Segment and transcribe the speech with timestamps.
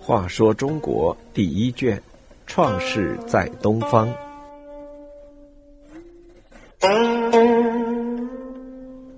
[0.00, 2.02] 话说中国第一卷，
[2.46, 4.12] 创世在东方。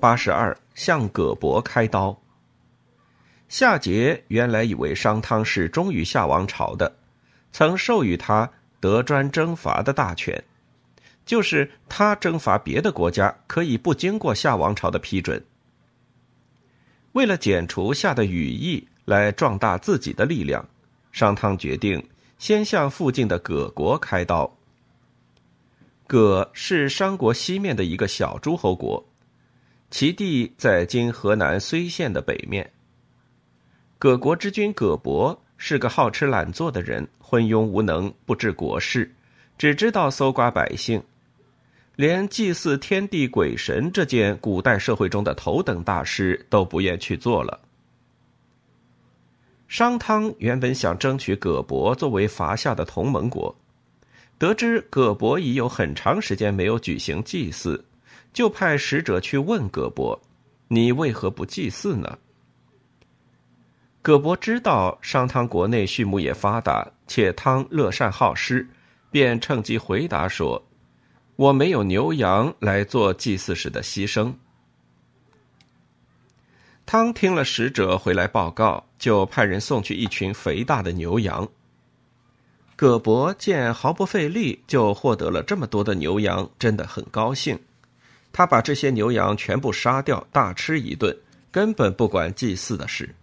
[0.00, 2.16] 八十二，向葛伯开刀。
[3.48, 6.92] 夏桀原来以为商汤是忠于夏王朝的，
[7.52, 8.50] 曾授予他
[8.80, 10.42] 德专征伐的大权，
[11.30, 15.40] 就是他征伐别的国家可以不经过夏王朝的批准。
[17.12, 20.68] 为了减除夏的羽翼，来壮大自己的力量，
[21.12, 22.04] 商汤决定
[22.36, 24.52] 先向附近的葛国开刀。
[26.08, 29.00] 葛是商国西面的一个小诸侯国。
[29.88, 32.68] 其地在今河南睢县的北面。
[34.00, 39.14] 葛国之君葛伯是个好吃懒做的人，昏庸无能，不治国事，
[39.56, 41.00] 只知道搜刮百姓，
[42.00, 47.60] 连祭祀天地鬼神这件古代社会中的头等大事都不愿去做了。
[49.68, 53.54] 商汤原本想争取葛伯作为伐夏的同盟国，
[54.38, 57.84] 得知葛伯已有很长时间没有举行祭祀。
[58.32, 60.18] 就派使者去问葛伯
[60.68, 62.18] ：“你为何不祭祀呢？”
[64.00, 68.66] 葛伯知道商汤国内畜牧业发达，且汤乐善好施，
[69.10, 70.64] 便趁机回答说
[71.40, 74.34] ：“我没有牛羊来做祭祀时的牺牲。”
[76.84, 81.48] 汤听了使者回来报告，就派人送去一群肥大的牛羊。
[82.76, 87.58] 葛伯见毫不费力就获得了这么多的牛羊，真的很高兴。
[88.32, 91.16] 他把这些牛羊全部杀掉，大吃一顿，
[91.50, 93.14] 根本不管祭祀的事。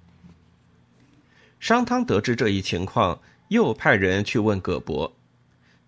[1.59, 5.13] 商汤得知这一情况，又派人去问葛伯：“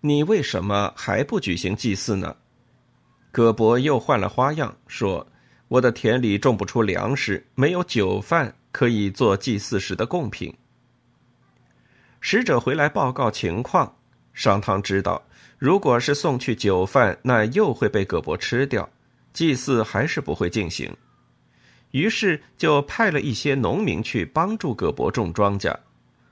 [0.00, 2.36] 你为什么还不举行祭祀呢？”
[3.32, 5.26] 葛伯又换了花样说
[5.68, 10.52] ：“我的田里种不出粮食，没有酒饭可以做祭祀时的贡品。”
[12.20, 13.96] 使者回来报告情况，
[14.34, 15.22] 商汤知道，
[15.58, 18.88] 如果是送去酒饭，那又会被葛伯吃掉。
[19.32, 20.92] 祭祀还是不会进行，
[21.92, 25.72] 于是就派了一些农民去帮助葛伯种庄稼，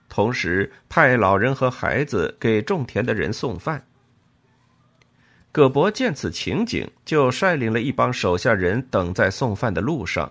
[0.09, 3.85] 同时派老人和孩子给种田的人送饭。
[5.53, 10.31] 葛伯见此情景，就率领了一帮手下人等在送饭的路上，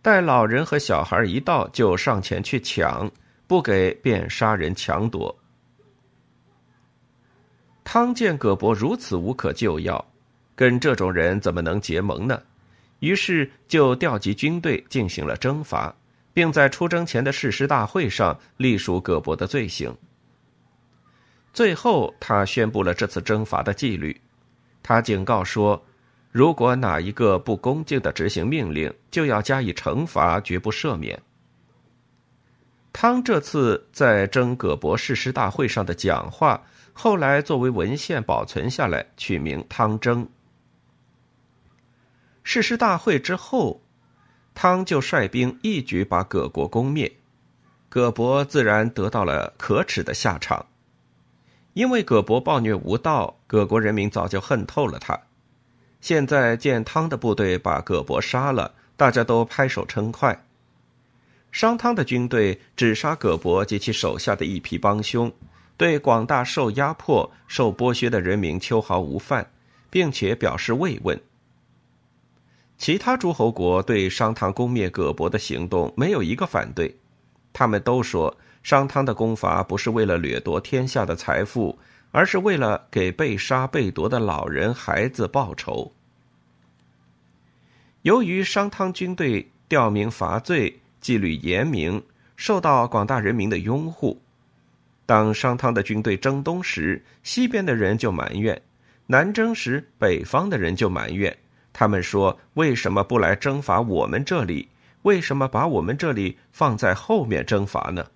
[0.00, 3.10] 待老人和小孩一到，就上前去抢，
[3.46, 5.36] 不给便杀人抢夺。
[7.84, 10.04] 汤见葛伯如此无可救药。
[10.54, 12.40] 跟这种人怎么能结盟呢？
[13.00, 15.92] 于是就调集军队进行了征伐，
[16.32, 19.96] 并在出征前的誓师大会上隶属葛伯的罪行。
[21.52, 24.18] 最后，他宣布了这次征伐的纪律。
[24.82, 25.84] 他警告说，
[26.30, 31.20] 如果哪一个不恭敬的执行命令，就要加以惩罚，绝不赦免。
[32.92, 36.62] 汤这次在征葛伯誓师大会上的讲话，
[36.92, 40.28] 后来作为文献保存下来，取名汤征。
[42.42, 43.82] 誓师大会之后，
[44.54, 47.12] 汤就率兵一举把葛国攻灭，
[47.88, 50.66] 葛伯自然得到了可耻的下场。
[51.74, 55.18] 因为葛伯暴虐无道，葛国人民早就恨透了他。
[56.00, 60.44] 现在见汤的部队把葛伯杀了，大家都拍手称快。
[61.50, 65.32] 商汤的军队只杀葛伯及其手下的一批帮凶，
[65.76, 69.50] 对广大受压迫、受剥削的人民秋毫无犯，
[69.90, 71.20] 并且表示慰问。
[72.78, 76.92] 其他诸侯国对商汤攻灭葛伯的行动没有一个反对，
[77.52, 81.78] 他们都说商汤的攻伐不是为了掠夺天下的财富，
[82.10, 85.92] 而是为了给被杀被夺的老人孩子报仇。
[88.02, 92.02] 由于商汤军队吊民伐罪、纪律严明，
[92.34, 94.20] 受到广大人民的拥护，
[95.06, 98.56] 当商汤的军队征东时，西边的人就埋怨；
[99.06, 101.36] 南征时，北方的人就埋怨。
[101.72, 104.68] 他们说：“为什么不来征伐我们这里？
[105.02, 108.06] 为什么把我们这里放在后面征伐呢？”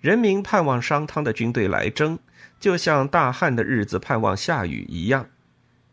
[0.00, 2.18] 人民盼望商汤的军队来征，
[2.60, 5.26] 就像大旱的日子盼望下雨一样。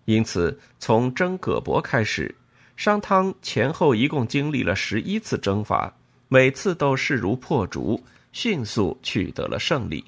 [0.05, 2.35] 因此，从征葛伯开始，
[2.75, 5.91] 商汤前后一共经历了十一次征伐，
[6.27, 10.03] 每次都势如破竹，迅速取得了胜利。